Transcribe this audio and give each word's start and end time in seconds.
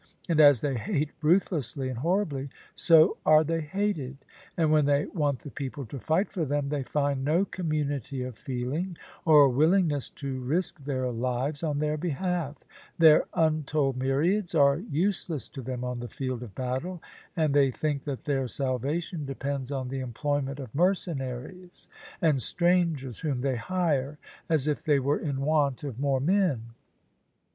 And 0.27 0.39
as 0.41 0.61
they 0.61 0.77
hate 0.77 1.11
ruthlessly 1.21 1.87
and 1.87 1.99
horribly, 1.99 2.49
so 2.73 3.17
are 3.23 3.43
they 3.43 3.61
hated; 3.61 4.17
and 4.57 4.71
when 4.71 4.85
they 4.87 5.05
want 5.05 5.41
the 5.43 5.51
people 5.51 5.85
to 5.85 5.99
fight 5.99 6.31
for 6.31 6.43
them, 6.43 6.69
they 6.69 6.81
find 6.81 7.23
no 7.23 7.45
community 7.45 8.23
of 8.23 8.35
feeling 8.35 8.97
or 9.25 9.47
willingness 9.47 10.09
to 10.09 10.39
risk 10.41 10.83
their 10.85 11.11
lives 11.11 11.61
on 11.61 11.77
their 11.77 11.97
behalf; 11.97 12.57
their 12.97 13.25
untold 13.35 13.95
myriads 13.95 14.55
are 14.55 14.79
useless 14.79 15.47
to 15.49 15.61
them 15.61 15.83
on 15.83 15.99
the 15.99 16.09
field 16.09 16.41
of 16.41 16.55
battle, 16.55 16.99
and 17.37 17.53
they 17.53 17.69
think 17.69 18.01
that 18.05 18.25
their 18.25 18.47
salvation 18.47 19.23
depends 19.23 19.71
on 19.71 19.89
the 19.89 19.99
employment 19.99 20.59
of 20.59 20.73
mercenaries 20.73 21.87
and 22.23 22.41
strangers 22.41 23.19
whom 23.19 23.41
they 23.41 23.55
hire, 23.57 24.17
as 24.49 24.67
if 24.67 24.83
they 24.83 24.97
were 24.97 25.19
in 25.19 25.41
want 25.41 25.83
of 25.83 25.99
more 25.99 26.19
men. 26.19 26.63